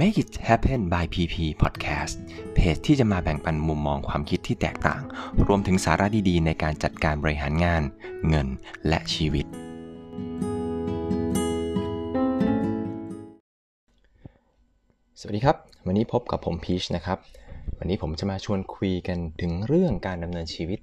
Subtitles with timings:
[0.00, 2.14] Make It Happen by PP Podcast
[2.54, 5.02] เพจที่จะมาแบ่งปันมุมมองความคิดที่แตกต่าง
[5.46, 7.82] รวมถึงสาระดีๆ ในการจัดการบริหารงาน
[8.28, 8.48] เงิน
[8.88, 9.46] และชีวิต
[15.20, 17.18] สวัสดีครับ วันนี้พบกับผมพีชนะครับ
[17.78, 20.80] วันนี้ผมจะมาชวนคุยกันถึงเรื่องการดำเนินชีวิต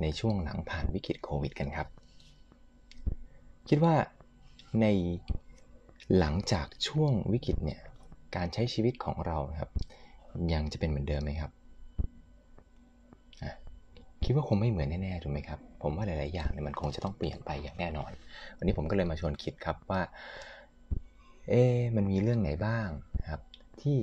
[0.00, 1.88] ในช่วงหลังผ่านวิกฤตโควิดกันครับ
[3.68, 3.94] คิดว่า
[4.80, 4.86] ใน
[6.18, 7.80] หลังจากช่วงวิกฤตเนี่ย
[8.36, 9.70] การใช้ชีวิตของเราครับ
[10.54, 11.52] ยังจะเป็นเหมือนเดิมไหมครับ
[14.24, 18.10] คิดว่าคงไม่เหมือนแน่ๆถูกไหมครับ ผมว่าหลายๆอย่างเนี่ยมันคงจะต้องเปลี่ยนไปอย่างแน่นอน
[18.56, 20.00] วันนี้ผมก็เลยมาชวนคิดครับว่า
[21.48, 21.62] เอ๊
[21.96, 22.88] มันมีเรื่องไหนบ้าง
[23.30, 23.40] ครับ
[23.80, 23.96] ที่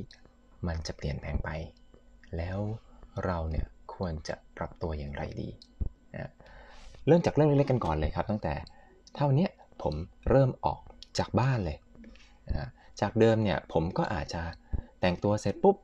[0.68, 1.50] มันจะเปลี่ยนแปลงไป
[2.38, 2.60] แล้ว
[3.26, 3.66] เราเนี่ย
[3.96, 5.50] ควรจะปรับตัวอย่างไรดี
[6.16, 6.32] นะ
[7.08, 8.54] เริ่มจากเรื่องเล็กๆกันก่อนเลยครับ ตั้งแต่
[9.16, 9.48] เท่านี้
[9.82, 9.94] ผม
[10.30, 10.80] เริ่มออก
[11.20, 11.78] จากบ้านเลย
[12.50, 12.70] นะ
[13.02, 14.42] จากเดิมเนี่ยผมก็อาจจะ
[15.00, 15.76] แต่งตัวเสร็จปุ๊บ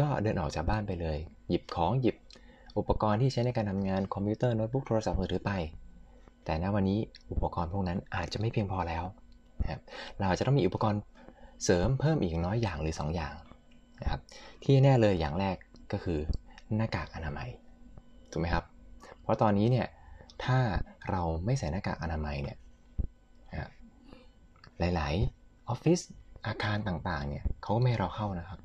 [0.00, 2.16] ก็เดินออกจากบ้านไปเลย หยิบของหยิบ
[2.78, 5.52] อุปกรณ์ที่ใช้ในการทำงานคอมพิวเตอร์โน้ตบุ๊กโทรศัพท์มือถือไป
[6.44, 6.98] แต่ณวันนี้
[7.32, 9.04] อุปกรณ์พวกนั้นอาจจะไม่เพียงพอแล้ว
[9.60, 9.80] นะครับ
[10.20, 11.00] เราจะต้องมีอุปกรณ์
[11.64, 13.34] เสริมเพิ่มอีกน้อยอย่างหรือ 2 อย่าง
[14.02, 14.20] นะครับ
[14.64, 15.56] ที่แน่เลยอย่างแรก
[15.92, 16.18] ก็คือ
[16.76, 17.48] หน้ากากอนามัย
[18.30, 18.64] ถูกไหมครับ
[19.22, 19.86] เพราะตอนนี้เนี่ย
[20.44, 20.58] ถ้า
[21.10, 22.56] เราไม่ใส่หน้ากากอนามัยเนี่ย
[24.78, 26.00] หลาย ๆ ออฟฟิศ
[26.46, 28.60] อาคารต่างๆ เนี่ยเขาก็ไม่ให้เราเข้านะครับ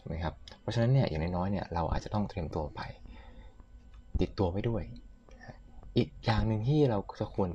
[0.00, 2.80] ถูกไหมครับ เพราะฉะนั้นเนี่ยอย่างน้อยๆ เนี่ยเราอาจจะต้องเตรียมตัวไป
[4.20, 4.82] ติดตัวไว้ด้วย
[5.96, 7.50] อีกอย่างหนึ่งที่เราจะควร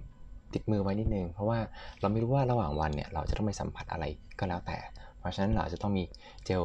[0.54, 1.60] ติดมือไว้นิดนึง เพราะว่า
[2.02, 4.06] เราไม่รู้ว่าระหว่างวันเนี่ยเราจะต้องไปสัมผัสอะไร
[4.40, 4.78] ก็แล้วแต่
[5.20, 6.04] เพราะฉะนั้นเราจะต้องมี
[6.46, 6.64] เจล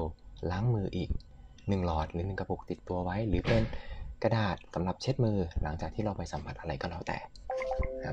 [0.50, 1.10] ล้างมืออีก
[1.47, 3.62] 1หลอดหรือ1กระปุกติดตัวไว้ หรือเป็น
[4.22, 7.19] กระดาษสำหรับเช็ดมือหลังจากที่เราไปสัมผัสอะไรก็แล้วแต่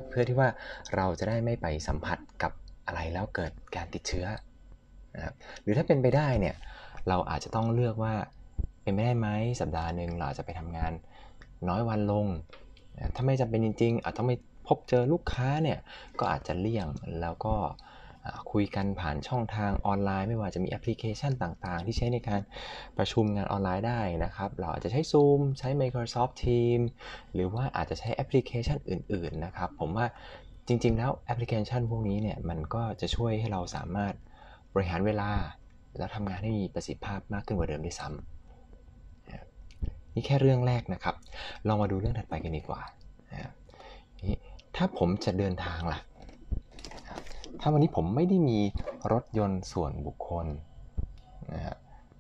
[0.10, 0.48] เพื่อที่ว่า
[0.96, 2.52] เราจะได้ไม่ไปสัมผัสกับ
[2.94, 4.26] อะไรแล้วเกิดการติดเชื้อ
[5.16, 6.56] นะครับหรือถ้าเป็นไปได้เนี่ย
[7.10, 8.14] เราอาจจะต้องเลือกว่า
[8.84, 9.28] เป็นไม่ได้ไหม
[9.62, 10.92] สัปดาห์หนึ่งเราจะไปทำงาน
[11.70, 12.28] น้อยวันลง
[13.16, 14.34] ถ้าไม่จำเป็นจริงๆอาจต้องไป
[14.68, 15.80] พบเจอลูกค้าเนี่ย
[16.20, 16.88] ก็อาจจะเลี่ยง
[17.22, 17.56] แล้วก็
[18.52, 22.42] คุยกันผ่านช่องทางออนไลน์ ไม่ว่าจะมีแอปพลิเคชันต่างๆ ที่ใช้ในการ
[22.98, 26.88] ประชุมงานออนไลน์ได้นะครับ เราอาจจะใช้ Zoom ใช้ Microsoft Teams
[27.34, 30.06] หรือว่าอาจจะใช้แอปพลิเคชันอื่น ๆ นะครับ ผมว่า
[30.68, 34.14] จริง ๆ แล้วแอปพลิเคชันพวกนี้เนี่ยมันก็จะช่วยให้เราสามารถ
[34.74, 35.30] บริหารเวลา
[35.98, 41.16] แล้วทำงานให้มีประสิทธิภาพมากขึ้นกว่าเดิมด้วยซ้ำนี่แค่เรื่องแรกนะครับ
[41.68, 42.82] ลองมาดูเรื่องถัดไปกันดีกว่า
[44.76, 46.00] ถ้าผมจะเดินทางล่ะ
[47.62, 48.60] ถ้าวันนี้ผมไม่ได้มี
[49.12, 50.46] รถยนต์ส่วนบุคคล
[51.54, 51.76] นะฮะ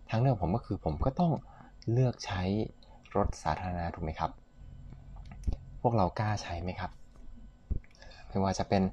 [0.09, 1.31] ทางเลือกผมก็คือผมก็ต้อง
[1.91, 2.41] เลือกใช้
[3.15, 4.31] รถสาธารณะถูกไหมครับ
[5.81, 6.91] พวกเรากล้าใช้ไหมครับ
[8.33, 8.83] ไม่ว่าจะเป็น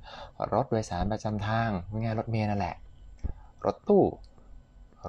[0.52, 2.76] รถโดยสารประจำทางง่ายรถเมล์นั่นแหละ
[3.64, 4.04] รถตู้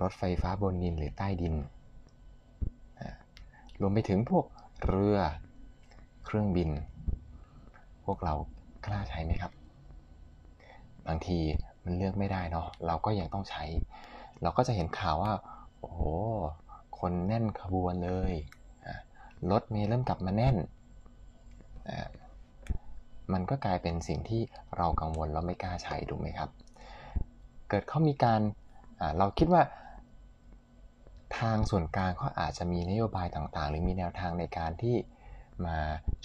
[0.02, 1.56] รถไฟฟ้าบนดินหรือใต้ดิน
[3.82, 4.46] รวมไปถึงพวก
[4.88, 5.18] เรือ
[6.26, 6.70] เครื่องบิน
[8.06, 8.34] พวกเรา
[8.86, 9.52] กล้าใช้ไหมครับ
[11.08, 11.38] บางที
[11.84, 13.64] มันเลือกไม่ได้เนาะ เราก็ยังต้องใช้
[14.42, 15.34] เราก็จะเห็นข่าวว่า
[15.80, 16.00] โอ้โห
[17.00, 18.34] คนแน่นขบวนเลย
[19.52, 20.56] รถเมล์เริ่มกลับมาแน่น
[23.34, 24.42] มันก็กลายเป็นสิ่งที่
[24.78, 26.50] เรากังวลเราไม่กล้าใช้ถูกไหมครับ
[27.70, 28.42] เกิดเขามีการ
[29.18, 29.62] เราคิดว่า
[31.38, 34.96] ทางส่วนกลางเขาอาจจะมีนโยบายต่างๆ หรือมีแนวทางในการที่
[35.66, 35.78] มา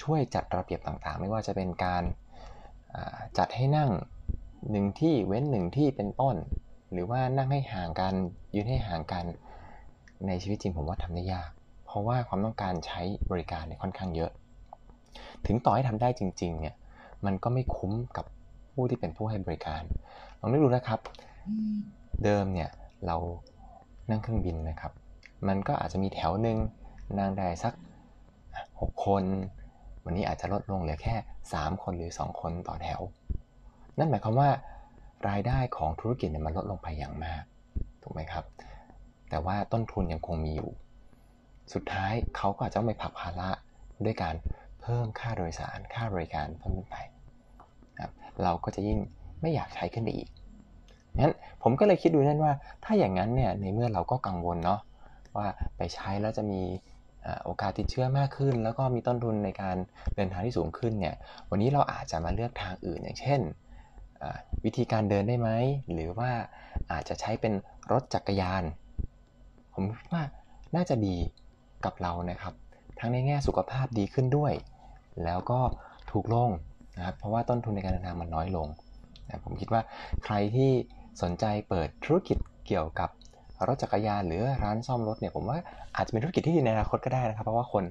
[0.03, 2.03] ช่วยจัดระเบียบต่างๆ ไม่ว่าจะเป็นการ
[3.39, 3.91] จัดให้นั่ง
[4.71, 6.37] หนึ่งที่เว้นหนึ่งที่เป็นต้น
[6.93, 8.15] หรือว่านั่งให้ห่างกัน
[8.55, 9.25] ยืนให้ห่างกัน
[10.27, 11.50] ในชีวิตจริงผมว่าทำได้ยาก
[11.87, 13.00] เพราะว่าความต้องการใช้
[13.31, 14.31] บริการเนี่ยค่อนข้างเยอะ
[15.47, 16.75] ถึงต่อให้ทำได้จริงๆเนี่ย
[17.25, 18.25] มันก็ไม่คุ้มกับ
[18.72, 19.82] ผู้ที่เป็นผู้ให้บริการ
[20.41, 21.00] ลองนึกดูนะครับ
[22.25, 22.71] เดิมเนี่ย
[23.06, 23.16] เรา
[24.10, 24.93] นั่งเครื่องบินนะครับ
[25.49, 26.59] มันก็อาจจะมีแถวหนึ่ง
[27.19, 27.72] นั่งได้สัก
[28.38, 29.25] 6 คน
[30.04, 31.15] วันนี้อาจจะลดลงเหลือแค่
[31.50, 33.00] 3 คนหรือ 2 คนต่อแถว
[33.98, 34.51] นั่นหมายความว่า
[35.28, 37.42] รายได้ของธุรกิจเนี่ยมันลดลงไปอย่างมาก
[38.03, 38.45] ถูกไหมครับ
[39.30, 40.71] แต่ว่าต้นทุนยังคงมีอยู่
[41.74, 43.48] สุดท้ายเขาก็อาจจะต้องไปผักภาระ
[44.04, 44.34] ด้วยการ
[44.86, 46.97] พิ่มค่าโดยสารค่าบริการเพิ่มขึ้นไป
[47.98, 48.10] ครับ
[48.42, 48.98] เราก็จะยิ่ง
[49.41, 50.28] ไม่อยากใช้ขึ้นไปอีก
[51.18, 52.53] งั้นผมก็เลยคิดดูนั่นว่า
[52.84, 54.80] ถ้าอย่างนั้นเนี่ยในเมื่อเราก็กังวลเนาะ
[55.36, 55.47] ว่า
[55.77, 56.62] ไปใช้แล้วจะมี
[57.44, 59.77] โอกาสติดเชื้อมากขึ้น แล้วก็มีต้นทุนในการ
[60.16, 61.15] เดินทางที่สูงขึ้นเนี่ย
[61.50, 63.41] วันนี้เราอาจจะมาเลือกทางอื่นอย่างเช่น
[64.65, 65.50] วิธีการเดินได้ไหม
[65.92, 66.30] หรือว่า
[66.92, 67.53] อาจจะใช้เป็น
[67.92, 68.62] รถจักรยาน
[69.74, 70.22] ผมว่า
[70.77, 71.16] น่าจะดี
[71.84, 72.54] กับเรานะครับ
[72.98, 74.53] ทั้งในแง่สุขภาพดีขึ้นด้วย
[75.24, 75.60] แล้วก็
[76.10, 76.51] ถูกลง
[76.97, 78.68] นะครับเพราะว่าต้นทุนในการเดินทางมันน้อยลง
[79.27, 79.80] นะผมคิดว่า
[80.24, 80.71] ใครที่
[81.22, 83.10] สนใจเปิดธุรกิจเกี่ยวกับ
[83.68, 85.59] รถจักรยานหรือร้านซ่อมรถเนี่ยผมว่า
[85.97, 87.84] อาจจะเป็นธุรกิจที่ดีในอนาคตก็ได้นะครับ เพราะว่าคน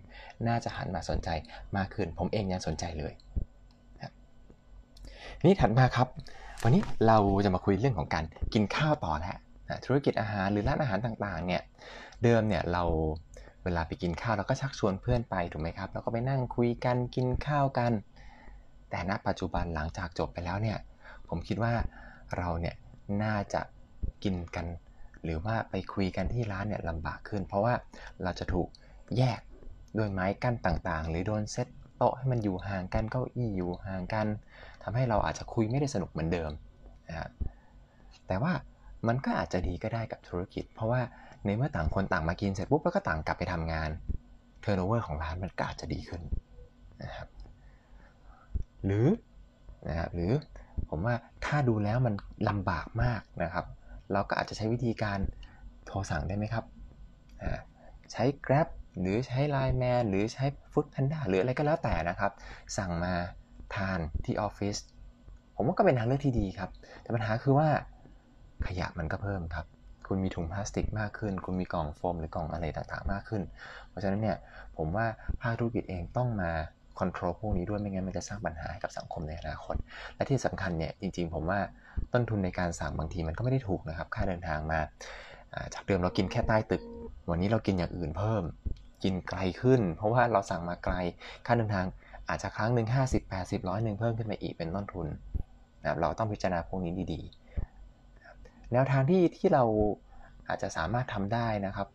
[0.48, 1.30] น่าจะหันมาสนใจ
[1.78, 3.14] มากขึ้น ผมเองยังสนใจเลย
[5.46, 6.08] นี่ถัดมาครับ
[6.64, 8.24] วันนี้เราจะมาคุยเรื่องของการ
[8.54, 9.38] กินข้าวต่อแล้ว
[9.86, 11.62] ธุรกิจอาหารหรือร้านอาหารต่างๆเนี่ย
[12.24, 12.84] เดิมเนี่ยเรา
[13.66, 17.92] เวลาไปกินข้าวเราก็ชักชวนเพื่อนไปถูกไหมครับแล้วก็ไปนั่งคุยกันกินข้าวกัน
[18.90, 20.78] แต่ณปัจจุบันหลังจากจบไปแล้วเนี่ย
[21.28, 21.74] ผมคิดว่า
[22.38, 22.76] เราเนี่ย
[23.24, 23.62] น่าจะ
[24.24, 24.66] กินกัน
[25.24, 27.74] หรือว่าไปคุยกันที่ร้านเนี่ยลำบากขึ้น เพราะว่า
[28.24, 28.68] เราจะถูก
[29.18, 29.40] แยก
[29.98, 31.68] ด้วยไม้กั้นต่างๆ หรือโดนเซต
[31.98, 34.28] โต๊ะให้มันอยู่ห่างกันเก้าอี้อยู่ห่างกัน
[34.84, 36.52] ทำให้เราอาจจะคุยไม่ได้สนุกเหมือนเดิม
[37.10, 37.30] นะครับ
[38.28, 38.54] แต่ว่า
[39.08, 41.02] มันก็อาจจะดีก็ได้กับธุรกิจ เพราะว่า
[41.46, 43.90] ในเมื่อต่างคนต่างมากินเสร็จปุ๊บแล้วก็ต่างกลับไปทำงาน
[44.62, 46.22] turnover ของร้านมันก็อาจจะดีขึ้น
[47.04, 47.28] นะครับ
[48.86, 49.08] หรือ
[49.88, 50.32] นะครับหรือ
[50.90, 51.16] ผมว่า
[51.46, 52.14] ถ้าดูแล้วมัน
[52.50, 53.66] ลำบากมากนะครับ
[54.12, 55.20] เราก็อาจจะใช้วิธีการ
[55.86, 56.66] โทรสั่งได้ไหมครับ
[58.12, 58.68] ใช้ Grab
[59.00, 62.32] หรือใช้ Line Man หรือใช้ Food Panda หรืออะไรก็แล้วแต่นะครับ
[62.78, 63.14] สั่งมา
[63.76, 64.76] ทานที่ออฟฟิศ
[65.56, 66.70] ผมว่าก็เป็นทางเลือกที่ดีครับ
[67.02, 67.68] แต่ปัญหาคือว่า
[68.68, 69.66] ขยะมันก็เพิ่มครับ
[70.08, 73.42] คุณมีถุงพลาสติกมากขึ้น คุณมีกล่องโฟมหรือกล่องอะไรต่างๆมากขึ้น
[73.90, 74.38] เพราะฉะนั้นเนี่ย
[74.78, 75.06] ผมว่า
[75.42, 76.52] ภาคธุรกิจเองต้องมา
[77.00, 79.76] คอนโทรลพวกนี้ด้วยไม่งั้นมันจะสร้างปัญหาให้กับสังคมในอนาคต
[80.16, 81.60] และที่สำคัญเนี่ยจริงๆ ผมว่า
[82.14, 84.80] ต้นทุนในการสั่งบางทีมันก็ไม่ได้ถูกนะครับ ค่าเดินทางมา
[85.74, 86.82] จากเดิมเรากินแค่ใต้ตึก
[87.30, 88.44] วันนี้เรากินอย่างอื่นเพิ่ม
[89.04, 90.96] กินไกลขึ้น เพราะว่าเราสั่งมาไกล
[91.46, 91.86] ค่าเดินทาง
[92.30, 95.08] อาจจะครั้งหนึ่ง50 80ร้อยหนึ่งเพิ่มขึ้นมาอีกเป็นต้นทุน
[95.84, 97.45] นะเราต้องพิจารณาพวกนี้ดีๆ
[98.74, 99.64] แนวทางที่ที่เรา
[100.48, 101.88] อาจจะสามารถทำได้นะครับ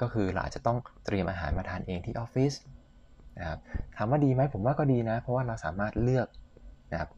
[0.00, 2.52] ก็คือเราอาจจะต้องเตรียมอาหารมาทานเองที่ออฟฟิศ
[3.38, 3.58] นะครับ
[3.96, 6.28] ถามว่าดีไหมผมว่าก็ดีนะ เพราะว่าเราสามารถเลือก
[6.92, 7.10] นะครับ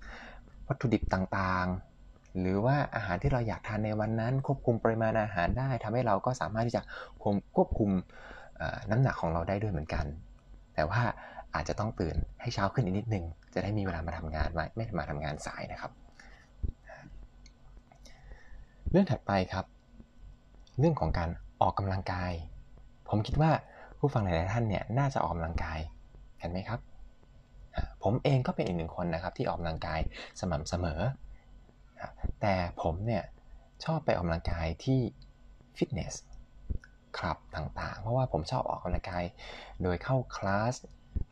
[0.69, 6.83] วัตถุดิบต่างๆ หรือว่าอาหารที่เราอยากทานในวันนั้น ควบคุมปริมาณอาหารได้ทำให้เราก็สามารถที่จะ
[7.57, 7.91] ควบคุม
[8.91, 10.05] น้ำหนักของเราได้ด้วยเหมือนกัน
[10.75, 11.03] แต่ว่า
[11.55, 13.25] อาจจะต้องตื่นให้เช้าขึ้นอีกนิดนึง
[13.55, 15.93] จะได้มีเวลามาทำงานไม่ไม่มาทำงานสายนะครับ
[18.93, 19.67] เรื่องถัดไปครับ
[20.79, 21.31] เรื่องของการ
[21.61, 22.33] ออกกำลังกาย
[23.09, 23.51] ผมคิดว่า
[23.99, 25.79] ผู้ฟังหลายท่านเนี่ยน่าจะออกกำลังกาย
[26.41, 26.81] กันไหมครับ
[28.03, 30.01] ผมเองก็เป็นอีกหนึ่งคนนะครับที่ออกกำลังกาย
[30.41, 31.01] สม่ำเสมอ
[32.41, 33.25] แต่ผมเนี่ย
[33.85, 35.01] ชอบไปออกกำลังกายที่
[35.77, 36.15] ฟิตเนส
[37.17, 39.25] คลับต่างๆ เพราะว่าผมชอบออกกำลังกาย
[39.83, 40.75] โดยเข้าคลาส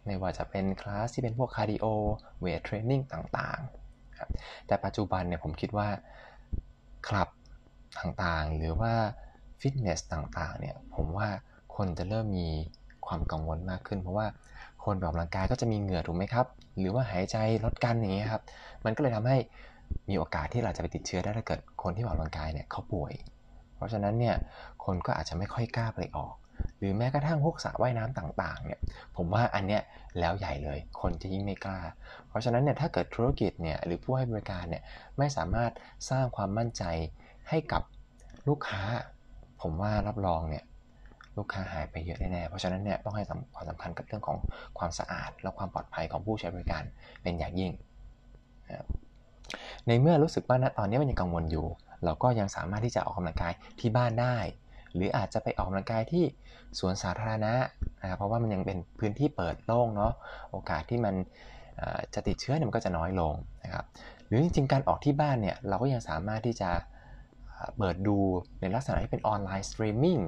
[0.07, 5.89] ไม่ว่าจะเป็นคลาสที่เป็นพวก cardio weight training ต่างๆ แต่ปัจจุบันเนี่ยผมคิดว่า
[7.09, 7.29] คลับ
[7.99, 8.93] ต่างๆ หรือว่า
[9.61, 11.29] ฟิตเนสต่างๆเนี่ยผมว่า
[11.77, 12.49] คนจะเริ่มมี
[13.07, 14.27] ความกังวลมากขึ้น เพราะว่า
[14.85, 16.47] คนออกกำลังกายก็จะมีเหงื่อถูกไหมครับ
[16.79, 18.43] หรือว่าหายใจลดกันอย่างเงี้ยครับ
[18.85, 19.37] มันก็เลยทำให้
[20.09, 23.13] มีโอกาสที่เราจะไปติดเชื้อได้ถ้าเกิดคนที่ออกกำลังกายเนี่ยเขาป่วย
[23.77, 24.37] เพราะฉะนั้นเนี่ย
[24.85, 26.35] คนก็อาจจะไม่ค่อยกล้าไปออก
[26.79, 28.81] หรือแม้กระทั่งพวกสระว่ายน้ำต่างๆเนี่ย
[29.17, 29.83] ผมว่าอันเนี้ย
[30.21, 31.81] แล้วใหญ่เลย คนจะยิ่งไม่กล้า
[32.29, 34.83] เพราะฉะนั้นเนี่ยถ้าเกิดธุรกิจเนี่ยหรือผู้ให้บริการเนี่ย
[35.19, 35.73] ไม่สามารถ
[36.11, 36.85] สร้างความมั่นใจ
[37.51, 37.83] ให้กับ
[38.49, 38.83] ลูกค้า
[39.63, 40.65] ผมว่ารับรองเนี่ย
[41.37, 43.25] ลูกค้าหายไปเยอะแน่ๆ เพราะฉะนั้นเนี่ยต้องให้
[43.55, 44.39] ความสำคัญกับเรื่องของ
[44.79, 46.83] ความสะอาด และความปลอดภัยของผู้ใช้บริการ
[47.23, 47.73] เป็นอย่างยิ่ง
[49.87, 51.67] ในเมื่อรู้สึกว่าณตอนนี้มันยังกังวลอยู่
[52.05, 54.37] เราก็ยังสามารถที่จะออกกำลังกายที่บ้านได้
[54.95, 56.25] หรืออาจจะไปออกกำลังกายที่
[56.79, 57.55] สวนสาธารณะ
[58.03, 60.13] นะครับเพราะว่ามันยังเป็นพื้นที่เปิดโล่งเนาะ
[60.51, 61.15] โอกาสที่มัน
[62.15, 63.85] จะติดเชื้อเนี่ยมันก็จะน้อยลงนะครับ
[64.27, 66.71] หรือจริงๆการออกที่บ้านเนี่ยเราก็ยังสามารถที่จะ
[67.79, 68.17] เปิดดู
[68.61, 70.19] ในลักษณะที่เป็น online streaming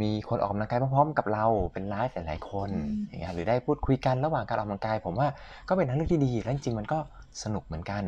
[0.00, 2.68] มีคนออกกำลังกายพร้อมๆกับเราเป็นไลฟ์หลายๆคน
[3.06, 5.28] อย่างเงี้ยหรือได้พูดคุยกันระหว่างการออกกำลังกาย ผมว่า
[5.68, 6.98] ก็เป็นทางเลือกที่ดีและจริงๆมันก็
[7.42, 8.02] สนุกเหมือนกัน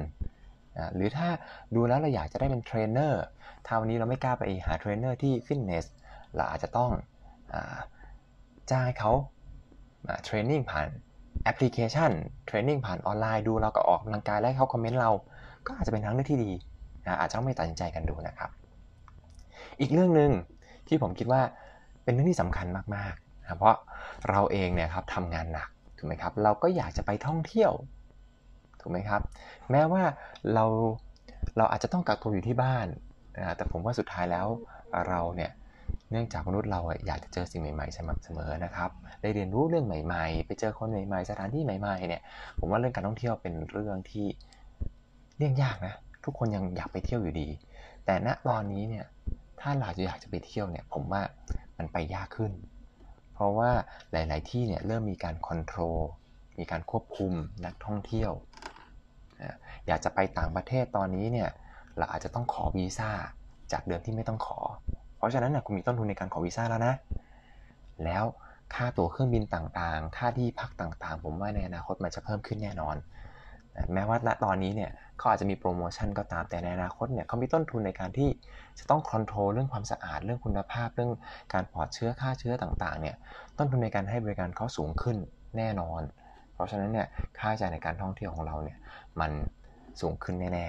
[0.95, 1.29] หรือถ้า
[1.75, 3.23] ดูแล้วเราอยากจะได้เป็นเทรนเนอร์
[3.67, 5.85] ถ้าวันนี้เราไม่กล้าไปหาเทรนเนอร์ที่ฟิตเนส
[6.37, 6.91] เราอาจจะต้อง
[8.71, 9.12] จ้างให้เขา
[10.25, 10.89] training ผ่าน
[11.45, 12.11] แอปพลิเคชัน
[12.47, 15.11] training ผ่านออนไลน์ดูเราก็ออกกำลังกายแล้วเขา comment เรา
[15.67, 16.53] ก็อาจจะเป็นทางเลือกที่ดี
[17.11, 18.50] นะอาจจะต้องไปตัดสินใจกันดูนะครับ
[19.81, 20.31] อีกเรื่องหนึ่ง
[20.88, 21.43] ที่ผมคิดว่า
[22.05, 23.76] เป็นเรื่องที่สำคัญมากๆนะเพราะ
[24.31, 27.73] เราเองเนี่ยครับทำงานหนักถูกไหมครับ เราก็อยากจะไปท่องเที่ยว
[28.81, 29.21] ถูกไหมครับ
[29.71, 30.02] แม้ว่า
[30.55, 30.64] เรา
[31.57, 32.87] เราอาจจะต้องกักตัวอยู่ที่บ้าน
[33.37, 34.47] นะแต่ผมว่าสุดท้ายแล้ว
[35.09, 35.50] เราเนี่ย
[36.11, 38.90] เนื่องจากมนุษย์เราอยากจะเจอสิ่งใหม่ๆสม่ำเสมอนะครับ
[39.23, 42.23] ได้เรียนรู้เรื่องใหม่ ๆ ไปเจอคนใหม่ๆ สถานที่ใหม่ๆเนี่ย
[42.59, 44.26] ผมว่าเรื่องการท่องเที่ยวเป็นเรื่องที่
[45.38, 47.49] เรื่องยากนะ ทุกคนยังอยากไปเที่ยวอยู่ดี
[48.05, 49.07] แต่ณตอนนี้เนี่ย
[49.61, 51.23] ถ้าเราจะอยากจะไปเที่ยวเนี่ยผมว่า
[51.79, 52.53] มันไปยากขึ้น
[53.35, 53.71] เพราะว่า
[54.12, 55.99] หลาย ๆ ที่เนี่ยเริ่มมีการคอนโทรล
[56.59, 57.33] มีการควบคุม
[57.65, 58.33] นักท่องเที่ยว
[59.87, 61.49] อยากจะไปต่างประเทศตอนนี้เนี่ย
[61.99, 63.11] เราอาจจะต้องขอวีซ่า
[63.73, 64.59] จากเดิมที่ไม่ต้องขอ
[65.17, 66.95] เพราะฉะนั้นนะคุณมีต้นทุนในการขอวีซ่าแล้วนะ
[68.05, 68.25] แล้ว
[68.75, 72.97] ค่าตั๋วเครื่องบินต่าง ๆ ค่าที่พักต่าง ๆ ผมว่าในอนาคตมันจะเพิ่มขึ้นแน่นอน
[73.95, 78.29] แม้ว่าณตอนนี้เนี่ยเขาอาจจะมีโปรโมชั่นก็ตามแต่ในอนาคตเนี่ยเขามีต้นทุนในการที่
[78.79, 81.13] จะต้องคอนโทรลเรื่องความสะอาดเรื่องคุณภาพเรื่อง
[81.55, 83.17] การปลอดเชื้อค่าเชื้อต่างๆเนี่ย
[83.59, 85.17] ต้นทุนในการให้บริการเขาสูงขึ้น
[85.57, 86.03] แน่นอน
[86.55, 87.07] เพราะฉะนั้นเนี่ย
[87.39, 88.79] ค่าใช้จ่ายในการท่องเที่ยวของเราเนี่ย
[89.21, 89.31] มัน
[90.01, 90.67] สูงขึ้นแน่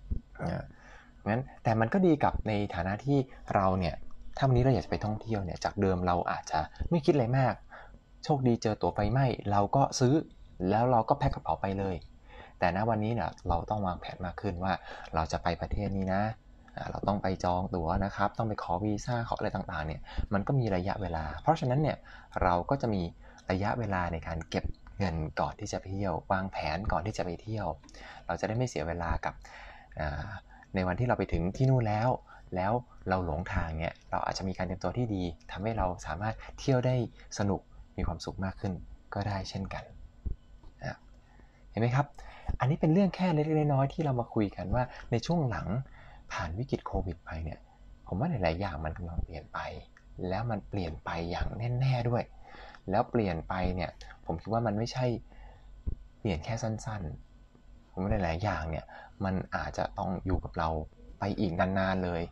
[0.00, 3.18] ๆงั้นแต่มันก็ดีกับในฐานะที่
[3.54, 3.94] เราเนี่ย
[4.36, 6.58] ถ้าวันนี้เราอยากจะไปท่องเที่ยวเนี่ยจากเดิมเราอาจจะ
[6.90, 7.54] ไม่คิดอะไรมาก
[8.24, 10.14] โชคดีเจอตั๋วไฟไหม้เราก็ซื้อ
[10.70, 11.96] แล้วเราก็แพ็คกระเป๋าไปเลย
[12.58, 14.72] แต่ณวันนี้เนี่ยเราต้องวางแผนมากขึ้นว่า
[15.14, 16.22] เราจะไปประเทศนี้นะ
[16.90, 20.00] เราต้องไปจองตั๋วนะครับ ต้องไปขอวีซ่าขออะไรต่างๆเนี่ย
[20.34, 21.96] มันก็มีระยะเวลา เพราะฉะนั้นเนี่ย
[22.42, 23.02] เราก็จะมี
[23.50, 24.64] ระยะเวลาในการเก็บ
[24.98, 27.66] เงินก่อนที่จะไปเที่ยว วางแผนก่อนที่จะไปเที่ยว
[28.26, 29.34] เราจะได้ไม่เสียเวลากับ
[30.74, 32.08] ในวันที่เราไปถึงที่นู่นแล้ว
[32.56, 32.72] แล้ว
[33.08, 36.96] เราหลงทางเนี่ยเราอาจจะมีการเตรียมตัวที่ดีทำให้เราสามารถเที่ยวได้
[37.38, 37.60] สนุก
[37.96, 38.72] มีความสุขมากขึ้น
[39.14, 39.84] ก็ได้เช่นกัน
[41.70, 42.06] เห็นไหมครับ
[42.60, 45.66] อันนี้เป็นเรื่องแค่เล็กๆน้อยๆที่เรามาคุยกันว่าในช่วงหลัง
[46.32, 47.58] ผ่านวิกฤตโควิดไปเนี่ย
[48.06, 49.58] ผมว่าหลายๆอย่างมันกำลังเปลี่ยนไป
[50.28, 51.48] แล้วมันเปลี่ยนไปอย่าง
[51.80, 52.22] แน่ๆด้วย
[52.90, 53.90] แล้วเปลี่ยนไปเนี่ย
[54.26, 55.06] ผมคิดว่ามันไม่ใช่
[56.18, 58.84] เปลี่ยนแค่สั้นๆ ผมว่าหลายๆอย่างเนี่ย
[59.24, 60.68] มันอาจจะต้องอยู่กับเรา
[61.18, 62.22] ไปอีกนานๆเลย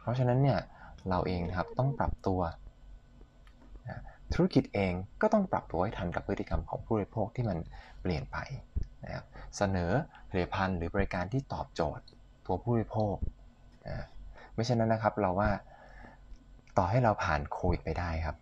[0.00, 0.58] เพราะฉะนั้นเนี่ย
[1.08, 2.40] เราเองครับต้องปรับตัว
[4.34, 7.58] ธุรกิจเองก็ต้องปรับตัวให้ทันกับพฤติกรรมของผู้บริโภคที่มัน
[8.02, 8.36] เปลี่ยนไป
[9.04, 9.90] นะครับเสนอ
[10.28, 12.04] ผลิตภัณฑ์หรือบริการที่ตอบโจทย์
[12.46, 13.14] ตัวผู้บริโภค
[13.88, 14.06] นะ
[14.54, 15.50] ไม่เช่นนั้นนะครับเราว่า
[16.78, 18.36] ต่อให้เราผ่านโควิดไปได้ครับ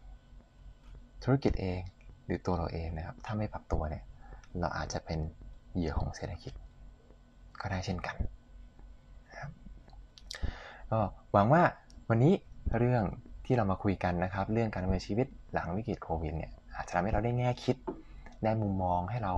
[1.24, 1.80] ธุรกิจเอง
[2.24, 4.04] หรือตัวเราเองนะครับ ถ้าไม่ปรับตัวเนี่ย
[4.60, 5.18] เราอาจจะเป็น
[5.74, 6.52] เหยื่อของเศรษฐกิจ
[7.60, 8.16] ก็ได้เช่นกัน
[10.90, 11.00] ก็
[11.32, 11.62] หวังว่า
[12.08, 12.32] วันนี้
[12.78, 13.04] เรื่อง
[13.44, 17.76] ที่เรามาคุยกันนะครับ เรื่องการดำเนินชีวิตหลังวิกฤตโควิดเนี่ยอาจจะทำให้เราได้แง่คิด
[18.44, 19.34] ได้มุมมองให้เรา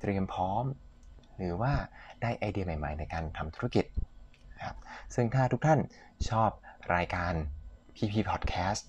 [0.00, 0.64] เตรียมพร้อม
[1.36, 1.72] หรือว่า
[2.22, 3.84] ได้ไอเดียใหม่ ๆ ในการทำธุรกิจ
[4.64, 4.76] ครับ
[5.14, 5.80] ซึ่งถ้าทุกท่าน
[6.30, 6.50] ชอบ
[6.94, 7.32] รายการ
[7.96, 8.82] PP Podcast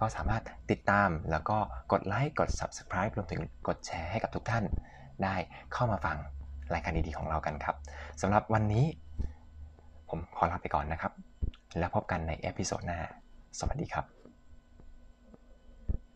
[0.00, 1.58] ก็สามารถติดตามแล้วก็
[1.92, 4.64] กดไลค์ กด Subscribe รวมถึงกดแชร์ให้กับทุกท่าน
[5.24, 5.36] ได้
[5.72, 6.16] เข้ามาฟัง
[6.74, 7.76] รายการดีๆของเรากันครับ
[8.20, 8.84] สำหรับวันนี้
[10.08, 11.12] ผมขอลาไปก่อนนะครับ
[11.78, 13.00] แล้วพบกันใน episode หน้า
[13.58, 14.13] สวัสดีครับ